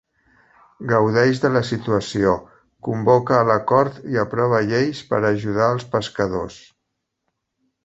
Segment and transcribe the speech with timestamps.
[0.91, 2.31] Gaudeix de la situació,
[2.87, 6.61] convoca a la cort i aprova lleis per ajudar als pescadors.